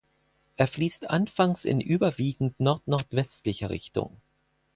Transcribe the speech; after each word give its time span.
Er 0.57 0.65
fließt 0.65 1.11
anfangs 1.11 1.63
in 1.63 1.79
überwiegend 1.79 2.59
nordnordwestlicher 2.59 3.69
Richtung. 3.69 4.19